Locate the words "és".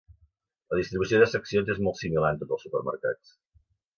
1.75-1.83